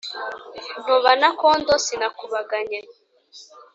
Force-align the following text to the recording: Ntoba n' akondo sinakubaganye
Ntoba 0.81 1.11
n' 1.21 1.23
akondo 1.29 1.73
sinakubaganye 1.85 2.79